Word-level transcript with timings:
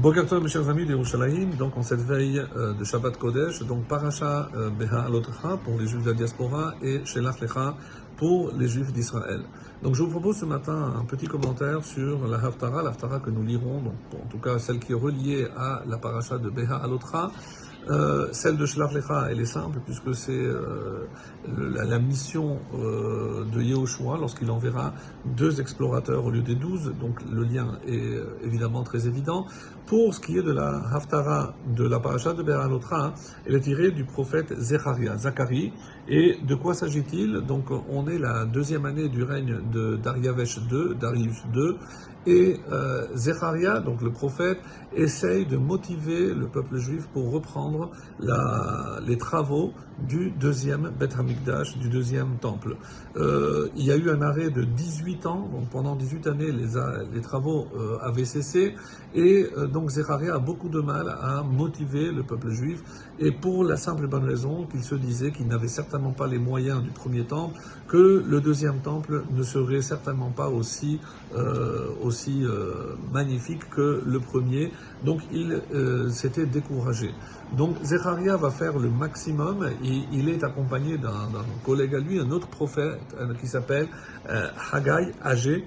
Bokertov, 0.00 0.42
mes 0.42 0.48
chers 0.48 0.66
amis 0.70 0.86
d'Yerushalayim, 0.86 1.50
donc 1.58 1.76
en 1.76 1.82
cette 1.82 2.00
veille 2.00 2.42
euh, 2.56 2.72
de 2.72 2.84
Shabbat 2.84 3.18
Kodesh, 3.18 3.62
donc 3.64 3.84
Paracha 3.84 4.48
euh, 4.54 4.70
Beha 4.70 5.02
Alotcha 5.02 5.58
pour 5.62 5.78
les 5.78 5.86
juifs 5.86 6.02
de 6.02 6.12
la 6.12 6.16
diaspora 6.16 6.72
et 6.80 7.04
Shelach 7.04 7.38
Lecha 7.38 7.76
pour 8.16 8.50
les 8.56 8.66
juifs 8.66 8.94
d'Israël. 8.94 9.42
Donc 9.82 9.96
je 9.96 10.02
vous 10.02 10.08
propose 10.08 10.38
ce 10.38 10.46
matin 10.46 10.94
un 10.98 11.04
petit 11.04 11.26
commentaire 11.26 11.84
sur 11.84 12.26
la 12.26 12.38
Haftara, 12.38 12.82
la 12.82 12.88
Haftara 12.88 13.20
que 13.20 13.28
nous 13.28 13.42
lirons, 13.42 13.82
donc 13.82 13.94
en 14.14 14.26
tout 14.30 14.38
cas 14.38 14.58
celle 14.58 14.78
qui 14.78 14.92
est 14.92 14.94
reliée 14.94 15.46
à 15.54 15.82
la 15.86 15.98
Paracha 15.98 16.38
de 16.38 16.48
Beha 16.48 16.76
Alotra. 16.76 17.30
Euh, 17.88 18.28
celle 18.32 18.56
de 18.56 18.66
Shlach 18.66 18.92
Lecha, 18.92 19.28
elle 19.30 19.40
est 19.40 19.46
simple 19.46 19.78
puisque 19.84 20.14
c'est 20.14 20.32
euh, 20.32 21.06
la, 21.48 21.98
mission 21.98 22.58
euh, 22.74 23.44
de 23.44 23.62
Yehoshua 23.62 24.18
lorsqu'il 24.18 24.50
enverra 24.50 24.92
deux 25.24 25.60
explorateurs 25.60 26.24
au 26.24 26.30
lieu 26.30 26.42
des 26.42 26.54
douze. 26.54 26.92
Donc 27.00 27.20
le 27.30 27.42
lien 27.42 27.78
est 27.86 28.20
évidemment 28.44 28.82
très 28.82 29.06
évident. 29.06 29.46
Pour 29.86 30.14
ce 30.14 30.20
qui 30.20 30.36
est 30.36 30.42
de 30.42 30.52
la 30.52 30.82
Haftara 30.92 31.54
de 31.74 31.84
la 31.84 31.98
paracha 31.98 32.32
de 32.32 32.42
Beranotra, 32.42 33.14
elle 33.46 33.56
est 33.56 33.60
tirée 33.60 33.90
du 33.90 34.04
prophète 34.04 34.54
Zecharia, 34.58 35.16
Zacharie. 35.16 35.72
Et 36.06 36.38
de 36.42 36.54
quoi 36.54 36.74
s'agit-il? 36.74 37.40
Donc 37.40 37.70
on 37.88 38.06
est 38.08 38.18
la 38.18 38.44
deuxième 38.44 38.84
année 38.84 39.08
du 39.08 39.22
règne 39.22 39.58
de 39.72 39.96
Dariavesh 39.96 40.58
II, 40.70 40.96
Darius 41.00 41.42
II, 41.54 41.76
et 42.26 42.60
Zecharia, 43.14 43.80
donc 43.80 44.02
le 44.02 44.10
prophète, 44.10 44.58
essaye 44.94 45.46
de 45.46 45.56
motiver 45.56 46.34
le 46.34 46.46
peuple 46.46 46.76
juif 46.76 47.08
pour 47.12 47.30
reprendre 47.30 47.69
les 49.06 49.18
travaux 49.18 49.72
du 50.08 50.30
deuxième 50.30 50.90
Beth 50.98 51.14
Hamikdash, 51.18 51.76
du 51.78 51.88
deuxième 51.88 52.36
temple. 52.40 52.76
Euh, 53.16 53.68
il 53.76 53.84
y 53.84 53.92
a 53.92 53.96
eu 53.96 54.10
un 54.10 54.22
arrêt 54.22 54.50
de 54.50 54.62
18 54.62 55.26
ans, 55.26 55.48
donc 55.52 55.68
pendant 55.70 55.96
18 55.96 56.26
années 56.26 56.52
les, 56.52 57.20
travaux 57.20 57.66
euh, 57.76 57.98
avaient 58.00 58.24
cessé, 58.24 58.74
et 59.14 59.46
euh, 59.56 59.66
donc 59.66 59.90
Zecharia 59.90 60.34
a 60.34 60.38
beaucoup 60.38 60.68
de 60.68 60.80
mal 60.80 61.08
à 61.08 61.42
motiver 61.42 62.10
le 62.12 62.22
peuple 62.22 62.50
juif, 62.50 62.82
et 63.18 63.32
pour 63.32 63.64
la 63.64 63.76
simple 63.76 64.04
et 64.04 64.08
bonne 64.08 64.24
raison 64.24 64.66
qu'il 64.66 64.82
se 64.82 64.94
disait 64.94 65.32
qu'il 65.32 65.46
n'avait 65.46 65.68
certainement 65.68 66.12
pas 66.12 66.26
les 66.26 66.38
moyens 66.38 66.82
du 66.82 66.90
premier 66.90 67.24
temple, 67.24 67.60
que 67.88 68.24
le 68.26 68.40
deuxième 68.40 68.78
temple 68.78 69.24
ne 69.30 69.42
serait 69.42 69.82
certainement 69.82 70.30
pas 70.30 70.48
aussi, 70.48 71.00
aussi 72.00 72.44
magnifique 73.12 73.68
que 73.68 74.00
le 74.06 74.20
premier, 74.20 74.72
donc 75.04 75.22
il 75.32 75.60
s'était 76.10 76.46
découragé. 76.46 77.10
Donc 77.60 77.76
Zecharia 77.82 78.38
va 78.38 78.50
faire 78.50 78.78
le 78.78 78.88
maximum, 78.88 79.68
et 79.84 80.04
il 80.12 80.30
est 80.30 80.42
accompagné 80.42 80.96
d'un 80.96 81.28
collègue 81.62 81.94
à 81.94 81.98
lui, 81.98 82.18
un 82.18 82.30
autre 82.30 82.48
prophète 82.48 82.98
qui 83.38 83.46
s'appelle 83.46 83.86
euh, 84.30 84.48
Haggai, 84.72 85.12
âgé, 85.22 85.66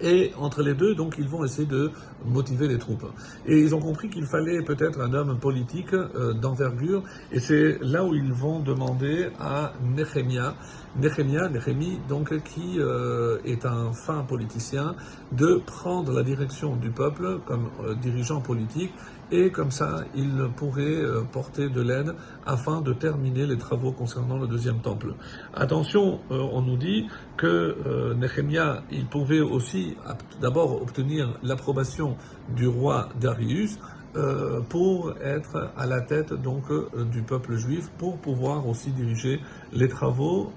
et 0.00 0.32
entre 0.38 0.62
les 0.62 0.74
deux, 0.74 0.94
donc, 0.94 1.16
ils 1.18 1.28
vont 1.28 1.44
essayer 1.44 1.66
de 1.66 1.90
motiver 2.24 2.68
les 2.68 2.78
troupes. 2.78 3.06
Et 3.46 3.58
ils 3.58 3.74
ont 3.74 3.80
compris 3.80 4.08
qu'il 4.08 4.26
fallait 4.26 4.62
peut-être 4.62 5.00
un 5.00 5.12
homme 5.12 5.38
politique 5.38 5.92
euh, 5.92 6.32
d'envergure. 6.34 7.02
Et 7.32 7.40
c'est 7.40 7.78
là 7.80 8.04
où 8.04 8.14
ils 8.14 8.32
vont 8.32 8.60
demander 8.60 9.28
à 9.40 9.72
Nehemia, 9.82 10.54
Nehemia, 10.96 11.48
Nehemi, 11.48 11.98
donc, 12.08 12.42
qui 12.44 12.78
euh, 12.78 13.38
est 13.44 13.66
un 13.66 13.92
fin 13.92 14.22
politicien, 14.22 14.94
de 15.32 15.60
prendre 15.66 16.12
la 16.12 16.22
direction 16.22 16.76
du 16.76 16.90
peuple 16.90 17.40
comme 17.46 17.68
euh, 17.84 17.94
dirigeant 17.94 18.40
politique. 18.40 18.92
Et 19.30 19.50
comme 19.50 19.70
ça, 19.70 20.04
il 20.14 20.48
pourrait 20.56 20.82
euh, 20.82 21.22
porter 21.22 21.68
de 21.68 21.82
l'aide 21.82 22.14
afin 22.46 22.80
de 22.80 22.94
terminer 22.94 23.46
les 23.46 23.58
travaux 23.58 23.92
concernant 23.92 24.38
le 24.38 24.46
deuxième 24.46 24.80
temple. 24.80 25.12
Attention, 25.52 26.20
euh, 26.30 26.48
on 26.50 26.62
nous 26.62 26.78
dit 26.78 27.08
que 27.36 27.46
euh, 27.46 28.14
Nehemia, 28.14 28.82
il 28.90 29.06
pouvait 29.06 29.40
aussi 29.40 29.96
d'abord 30.40 30.80
obtenir 30.80 31.38
l'approbation 31.42 32.16
du 32.48 32.66
roi 32.66 33.10
Darius 33.20 33.78
pour 34.68 35.14
être 35.22 35.70
à 35.76 35.86
la 35.86 36.00
tête 36.00 36.32
donc 36.32 36.64
du 37.12 37.22
peuple 37.22 37.54
juif, 37.54 37.88
pour 37.98 38.16
pouvoir 38.16 38.66
aussi 38.66 38.90
diriger 38.90 39.40
les 39.72 39.86
travaux, 39.86 40.50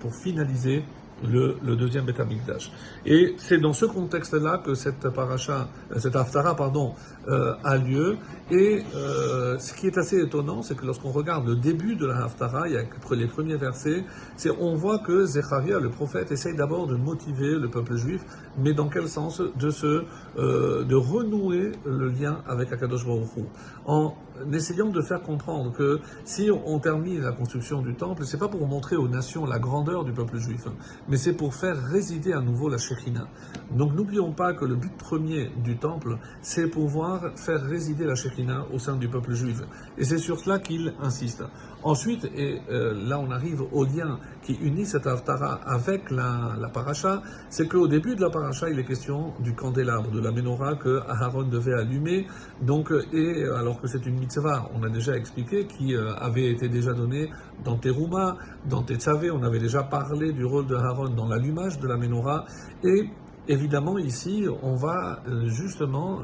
pour 0.00 0.14
finaliser 0.14 0.84
le, 1.22 1.76
deuxième 1.76 2.04
Beth 2.04 2.20
Amikdash. 2.20 2.70
Et 3.06 3.34
c'est 3.38 3.58
dans 3.58 3.72
ce 3.72 3.84
contexte-là 3.84 4.58
que 4.64 4.74
cette 4.74 5.08
paracha, 5.10 5.68
cette 5.96 6.16
haftara, 6.16 6.54
pardon, 6.54 6.94
euh, 7.28 7.54
a 7.64 7.76
lieu. 7.76 8.16
Et 8.50 8.82
euh, 8.94 9.58
ce 9.58 9.74
qui 9.74 9.86
est 9.86 9.98
assez 9.98 10.20
étonnant, 10.20 10.62
c'est 10.62 10.74
que 10.74 10.86
lorsqu'on 10.86 11.10
regarde 11.10 11.46
le 11.46 11.56
début 11.56 11.96
de 11.96 12.06
la 12.06 12.24
haftara, 12.24 12.68
il 12.68 12.74
y 12.74 12.76
a 12.76 12.84
les 13.14 13.26
premiers 13.26 13.56
versets, 13.56 14.04
c'est 14.36 14.50
on 14.50 14.74
voit 14.74 14.98
que 14.98 15.24
Zecharia, 15.24 15.78
le 15.78 15.90
prophète, 15.90 16.30
essaye 16.30 16.54
d'abord 16.54 16.86
de 16.86 16.94
motiver 16.94 17.58
le 17.58 17.68
peuple 17.68 17.96
juif, 17.96 18.22
mais 18.58 18.72
dans 18.72 18.88
quel 18.88 19.08
sens? 19.08 19.42
De 19.56 19.70
se, 19.70 20.04
euh, 20.38 20.84
de 20.84 20.94
renouer 20.94 21.72
le 21.84 22.08
lien 22.08 22.42
avec 22.46 22.72
Akadosh 22.72 23.06
Baruch 23.06 23.36
Hu, 23.36 23.44
en 23.86 24.14
essayant 24.52 24.88
de 24.88 25.00
faire 25.00 25.22
comprendre 25.22 25.72
que 25.72 26.00
si 26.24 26.50
on 26.50 26.78
termine 26.78 27.22
la 27.22 27.32
construction 27.32 27.82
du 27.82 27.94
temple, 27.94 28.24
c'est 28.24 28.38
pas 28.38 28.48
pour 28.48 28.66
montrer 28.66 28.96
aux 28.96 29.08
nations 29.08 29.46
la 29.46 29.58
grandeur 29.58 30.04
du 30.04 30.12
peuple 30.12 30.38
juif, 30.38 30.66
mais 31.08 31.16
c'est 31.16 31.32
pour 31.32 31.54
faire 31.54 31.76
résider 31.76 32.32
à 32.32 32.40
nouveau 32.40 32.68
la 32.68 32.78
Shekhina. 32.78 33.28
Donc 33.70 33.94
n'oublions 33.94 34.32
pas 34.32 34.54
que 34.54 34.64
le 34.64 34.76
but 34.76 34.96
premier 34.96 35.50
du 35.62 35.76
temple, 35.76 36.18
c'est 36.40 36.68
pouvoir 36.68 37.32
faire 37.36 37.62
résider 37.62 38.04
la 38.04 38.14
Shekhina 38.14 38.66
au 38.72 38.78
sein 38.78 38.96
du 38.96 39.08
peuple 39.08 39.34
juif. 39.34 39.60
Et 39.98 40.04
c'est 40.04 40.18
sur 40.18 40.38
cela 40.38 40.58
qu'il 40.58 40.94
insiste. 41.00 41.42
Ensuite, 41.82 42.24
et 42.34 42.60
euh, 42.70 42.94
là 43.06 43.18
on 43.20 43.30
arrive 43.30 43.62
au 43.72 43.84
lien 43.84 44.18
qui 44.42 44.54
unit 44.54 44.86
cette 44.86 45.06
Haftara 45.06 45.60
avec 45.64 46.10
la, 46.10 46.56
la 46.58 46.68
paracha, 46.68 47.22
c'est 47.50 47.68
qu'au 47.68 47.86
début 47.86 48.16
de 48.16 48.20
la 48.20 48.30
paracha, 48.30 48.68
il 48.68 48.78
est 48.78 48.84
question 48.84 49.32
du 49.40 49.54
candélabre, 49.54 50.10
de 50.10 50.20
la 50.20 50.32
menorah 50.32 50.74
que 50.74 51.00
Aaron 51.08 51.44
devait 51.44 51.74
allumer, 51.74 52.26
donc, 52.62 52.92
et 53.12 53.44
alors 53.44 53.80
que 53.80 53.86
c'est 53.86 54.04
une 54.06 54.18
mitzvah, 54.18 54.68
on 54.74 54.82
a 54.82 54.88
déjà 54.88 55.14
expliqué, 55.14 55.66
qui 55.66 55.94
euh, 55.94 56.14
avait 56.14 56.50
été 56.50 56.68
déjà 56.68 56.92
donnée 56.92 57.30
dans 57.64 57.76
Teruma, 57.76 58.36
dans 58.68 58.82
Tetzavé, 58.82 59.30
on 59.30 59.42
avait 59.42 59.60
déjà 59.60 59.82
parlé 59.82 60.32
du 60.32 60.44
rôle 60.44 60.66
de 60.66 60.74
Aaron 60.74 60.97
dans 61.06 61.28
l'allumage 61.28 61.78
de 61.78 61.86
la 61.86 61.96
menorah, 61.96 62.46
et 62.82 63.10
Évidemment, 63.50 63.96
ici, 63.96 64.44
on 64.62 64.74
va 64.74 65.22
euh, 65.26 65.48
justement 65.48 66.20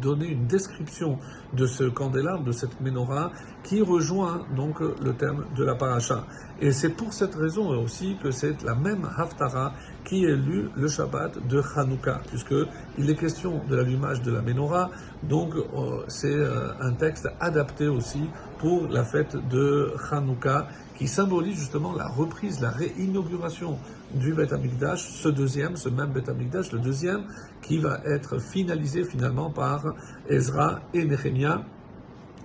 donner 0.00 0.28
une 0.28 0.46
description 0.46 1.18
de 1.54 1.66
ce 1.66 1.82
candélabre, 1.82 2.44
de 2.44 2.52
cette 2.52 2.80
menorah, 2.80 3.32
qui 3.64 3.82
rejoint 3.82 4.46
donc 4.54 4.78
le 4.78 5.12
thème 5.14 5.44
de 5.56 5.64
la 5.64 5.74
paracha. 5.74 6.24
Et 6.60 6.70
c'est 6.70 6.90
pour 6.90 7.12
cette 7.12 7.34
raison 7.34 7.70
aussi 7.70 8.16
que 8.22 8.30
c'est 8.30 8.62
la 8.62 8.76
même 8.76 9.08
Haftara 9.16 9.72
qui 10.06 10.24
est 10.24 10.36
lue 10.36 10.70
le 10.76 10.88
Shabbat 10.88 11.46
de 11.48 11.60
Hanouka, 11.74 12.22
puisqu'il 12.28 13.10
est 13.10 13.16
question 13.16 13.60
de 13.68 13.74
l'allumage 13.74 14.22
de 14.22 14.30
la 14.30 14.40
menorah, 14.40 14.88
donc 15.24 15.54
euh, 15.56 16.04
c'est 16.06 16.32
euh, 16.32 16.70
un 16.80 16.92
texte 16.92 17.28
adapté 17.40 17.88
aussi 17.88 18.30
pour 18.58 18.86
la 18.88 19.04
fête 19.04 19.36
de 19.48 19.92
Hanouka, 20.10 20.68
qui 20.94 21.08
symbolise 21.08 21.58
justement 21.58 21.92
la 21.92 22.06
reprise, 22.06 22.60
la 22.60 22.70
réinauguration 22.70 23.78
du 24.14 24.32
Beth 24.32 24.52
Amikdash, 24.52 25.10
ce 25.10 25.28
deuxième, 25.28 25.76
ce 25.76 25.88
même 25.88 26.12
Beth 26.12 26.28
Amikdash, 26.28 26.70
le 26.72 26.78
deuxième, 26.78 27.24
qui 27.60 27.78
va 27.78 28.00
être 28.06 28.38
finalisé 28.38 29.02
finalement 29.02 29.50
par 29.50 29.92
Ezra 30.28 30.80
et 30.94 31.04
Nehemia 31.04 31.64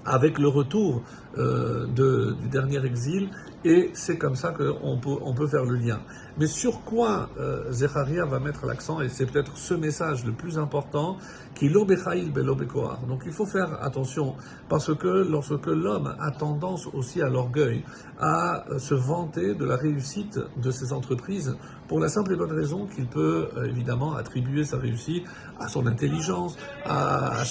avec 0.04 0.40
le 0.40 0.48
retour 0.48 1.04
euh, 1.38 1.86
du 1.88 2.48
dernier 2.50 2.84
exil, 2.86 3.30
et 3.64 3.92
c'est 3.94 4.18
comme 4.18 4.36
ça 4.36 4.52
qu'on 4.52 4.98
peut, 4.98 5.18
on 5.22 5.34
peut 5.34 5.48
faire 5.48 5.66
le 5.66 5.76
lien. 5.76 6.00
Mais 6.38 6.48
sur 6.48 6.84
quoi 6.84 7.30
euh, 7.40 7.72
Zecharia 7.72 8.26
va 8.26 8.40
mettre 8.40 8.66
l'accent, 8.66 9.02
et 9.02 9.10
c'est 9.10 9.26
peut-être 9.26 9.58
ce 9.58 9.74
message 9.74 10.26
le 10.26 10.32
plus 10.32 10.58
important, 10.58 11.18
qui 11.54 11.70
l'obechaïl 11.70 12.32
belobekoar. 12.32 13.02
Donc 13.08 13.24
il 13.26 13.32
faut 13.32 13.46
faire 13.46 13.84
attention, 13.84 14.36
parce 14.70 14.96
que 14.96 15.08
lorsque 15.08 15.68
l'homme 15.68 16.16
a 16.20 16.32
tendance 16.32 16.88
aussi 16.94 17.22
à 17.22 17.30
l'orgueil, 17.30 17.84
à 18.20 18.66
euh, 18.70 18.80
se 18.80 18.96
vanter 18.96 19.54
de 19.54 19.66
la 19.66 19.76
réussite 19.76 20.40
de 20.58 20.72
ses 20.72 20.94
entreprises, 20.94 21.56
pour 21.88 22.00
la 22.00 22.08
simple 22.08 22.34
et 22.34 22.38
bonne 22.38 22.54
raison 22.54 22.88
qu'il 22.88 23.08
peut 23.08 23.50
euh, 23.58 23.66
évidemment 23.66 24.16
attribuer 24.16 24.64
sa 24.64 24.78
réussite 24.78 25.26
à 25.60 25.68
son 25.68 25.86
intelligence, 25.86 26.58
à 26.86 27.44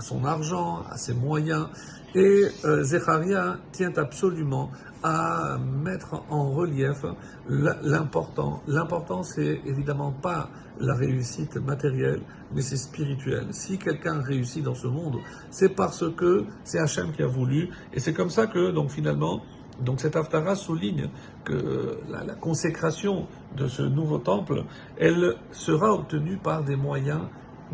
son 0.00 0.24
argent, 0.24 0.82
à 0.90 0.98
ses 0.98 1.14
moyens, 1.14 1.68
et 2.14 2.44
euh, 2.64 2.82
Zecharia 2.82 3.58
tient 3.72 3.92
absolument 3.96 4.70
à 5.02 5.58
mettre 5.58 6.22
en 6.30 6.50
relief 6.50 7.04
l'important. 7.48 8.62
L'important, 8.66 9.22
c'est 9.22 9.60
évidemment 9.64 10.12
pas 10.12 10.50
la 10.80 10.94
réussite 10.94 11.56
matérielle, 11.56 12.22
mais 12.54 12.62
c'est 12.62 12.76
spirituel. 12.76 13.46
Si 13.50 13.78
quelqu'un 13.78 14.20
réussit 14.20 14.62
dans 14.62 14.74
ce 14.74 14.86
monde, 14.86 15.16
c'est 15.50 15.68
parce 15.68 16.04
que 16.16 16.44
c'est 16.64 16.78
Hachem 16.78 17.12
qui 17.12 17.22
a 17.22 17.26
voulu, 17.26 17.68
et 17.92 18.00
c'est 18.00 18.12
comme 18.12 18.30
ça 18.30 18.46
que, 18.46 18.70
donc 18.70 18.90
finalement, 18.90 19.42
donc 19.80 20.00
cet 20.00 20.16
Haftara 20.16 20.56
souligne 20.56 21.08
que 21.44 21.98
la, 22.08 22.24
la, 22.24 22.34
consécration 22.34 23.28
de 23.56 23.68
ce 23.68 23.82
nouveau 23.82 24.18
temple, 24.18 24.64
elle 24.96 25.36
sera 25.52 25.92
obtenue 25.92 26.36
par 26.36 26.64
des 26.64 26.74
moyens 26.74 27.22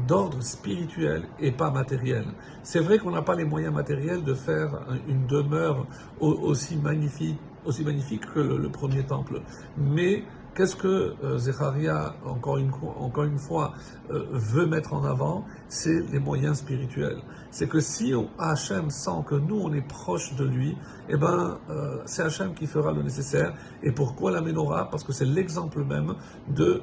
d'ordre 0.06 0.43
spirituel 0.43 1.25
et 1.38 1.52
pas 1.52 1.70
matériel. 1.70 2.25
C'est 2.62 2.81
vrai 2.81 2.99
qu'on 2.99 3.11
n'a 3.11 3.23
pas 3.23 3.35
les 3.35 3.44
moyens 3.44 3.75
matériels 3.75 4.25
de 4.25 4.35
faire 4.35 4.87
une 5.08 5.26
demeure 5.26 5.87
aussi 6.20 6.76
magnifique, 6.76 7.38
aussi 7.64 7.85
magnifique 7.85 8.26
que 8.32 8.41
le, 8.41 8.69
premier 8.69 9.05
temple, 9.05 9.41
mais 9.76 10.25
Qu'est-ce 10.55 10.76
que 10.76 11.17
euh, 11.25 11.37
Zecharia, 11.37 12.14
encore 12.25 12.58
une, 12.58 12.70
encore 12.96 13.25
une 13.25 13.38
fois, 13.38 13.73
euh, 14.11 14.25
veut 14.31 14.67
mettre 14.67 14.94
en 14.94 15.02
avant? 15.02 15.44
C'est 15.67 16.00
les 16.12 16.20
moyens 16.20 16.58
spirituels. 16.58 17.23
C'est 17.50 17.69
que 17.69 17.81
si 17.81 18.14
Hachem 18.38 18.88
sent 18.88 19.25
que 19.26 19.35
nous, 19.35 19.58
on 19.58 19.73
est 19.73 19.87
proche 19.87 20.37
de 20.37 20.44
lui, 20.44 20.76
eh 21.08 21.17
ben, 21.17 21.58
euh, 21.70 21.99
c'est 22.05 22.23
Hachem 22.23 22.55
qui 22.55 22.69
fera 22.69 22.93
le 22.93 23.02
nécessaire. 23.02 23.55
Et 23.82 23.90
pourquoi 23.90 24.31
la 24.31 24.43
menorah? 24.43 24.88
Parce 24.90 25.02
que 25.02 25.12
c'est 25.12 25.25
l'exemple 25.25 25.82
même 25.82 26.14
de 26.47 26.82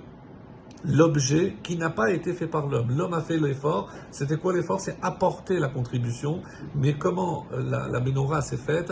l'objet 0.85 1.55
qui 1.63 1.77
n'a 1.77 1.89
pas 1.89 2.11
été 2.11 2.33
fait 2.33 2.47
par 2.47 2.67
l'homme. 2.67 2.95
L'homme 2.95 3.13
a 3.13 3.21
fait 3.21 3.37
l'effort. 3.37 3.89
C'était 4.11 4.37
quoi 4.37 4.53
l'effort? 4.53 4.79
C'est 4.79 4.97
apporter 5.01 5.59
la 5.59 5.69
contribution. 5.69 6.41
Mais 6.75 6.97
comment 6.97 7.45
euh, 7.53 7.63
la, 7.63 7.87
la 7.87 7.99
menorah 7.99 8.41
s'est 8.41 8.57
faite? 8.57 8.91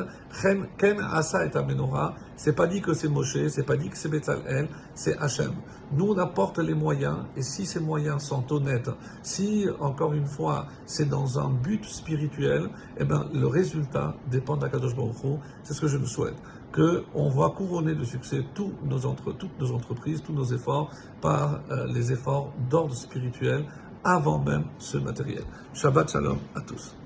Ken 0.78 1.00
Asa 1.00 1.46
est 1.46 1.56
un 1.56 1.64
menorah. 1.64 2.16
C'est 2.36 2.54
pas 2.54 2.68
dit 2.68 2.82
que 2.82 2.94
c'est 2.94 3.10
Moshe, 3.10 3.48
c'est 3.50 3.66
pas 3.66 3.76
dit 3.76 3.90
que 3.90 3.98
c'est 3.98 4.08
Betzalel, 4.08 4.70
c'est 4.96 5.18
Hachem. 5.18 5.52
Nous, 5.92 6.14
on 6.14 6.18
apporte 6.18 6.60
les 6.60 6.74
moyens, 6.74 7.18
et 7.36 7.42
si 7.42 7.66
ces 7.66 7.82
moyens 7.82 8.24
sont 8.24 8.50
honnêtes, 8.54 8.90
si, 9.24 9.68
encore 9.82 10.14
une 10.14 10.26
fois, 10.26 10.68
c'est 10.86 11.10
dans 11.10 11.38
un 11.38 11.50
but 11.50 11.84
spirituel, 11.84 12.70
eh 12.98 13.04
ben, 13.04 13.28
le 13.34 13.48
résultat 13.48 14.16
dépend 14.32 14.56
d'Akadosh 14.56 14.96
Baruch 14.96 15.18
C'est 15.64 15.74
ce 15.74 15.82
que 15.82 15.88
je 15.88 15.98
nous 15.98 16.08
souhaite 16.08 16.36
qu'on 16.74 17.30
voit 17.30 17.52
couronner 17.52 17.96
de 17.96 18.04
succès 18.04 18.44
toutes 18.54 18.84
nos 18.84 19.06
entreprises, 19.06 20.22
tous 20.22 20.34
nos 20.34 20.46
efforts 20.46 20.92
par 21.22 21.62
euh, 21.72 21.88
les 21.88 22.12
efforts 22.12 22.52
d'ordre 22.70 22.96
spirituel 22.96 23.66
avant 24.04 24.40
même 24.40 24.66
ce 24.78 24.98
matériel. 24.98 25.44
Shabbat 25.74 26.12
Shalom 26.12 26.40
à 26.56 26.62
tous. 26.62 26.99